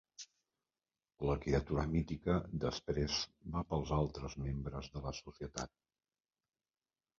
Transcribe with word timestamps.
La 1.29 1.35
criatura 1.43 1.83
mítica 1.91 2.37
després 2.65 3.19
va 3.57 3.63
pels 3.75 3.93
altres 4.01 4.39
membres 4.49 4.91
de 4.97 5.07
la 5.07 5.15
societat. 5.21 5.77